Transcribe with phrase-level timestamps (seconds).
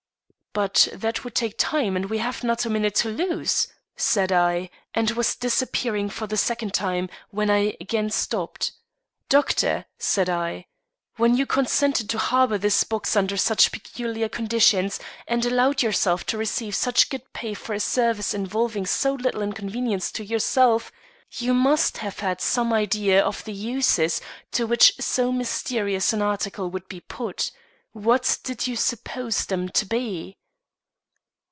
[0.53, 4.69] "But that would take time, and we have not a minute to lose," said I,
[4.93, 8.73] and was disappearing for the second time when I again stopped.
[9.29, 10.65] "Doctor," said I,
[11.15, 16.37] "when you consented to harbor this box under such peculiar conditions and allowed yourself to
[16.37, 20.91] receive such good pay for a service involving so little inconvenience to yourself,
[21.31, 24.19] you must have had some idea of the uses
[24.51, 27.51] to which so mysterious an article would be put.
[27.93, 30.35] What did you suppose them to be?"